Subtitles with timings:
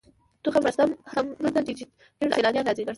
[0.43, 1.83] تخت رستم هم دلته دی چې
[2.19, 2.83] ګڼ سیلانیان راځي.